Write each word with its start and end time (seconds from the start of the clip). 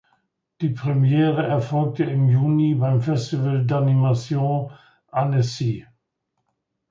Die 0.61 0.69
Premiere 0.71 1.45
erfolgte 1.45 2.05
im 2.05 2.27
Juni 2.27 2.73
beim 2.73 3.01
Festival 3.03 3.67
d’Animation 3.67 4.71
Annecy. 5.11 5.85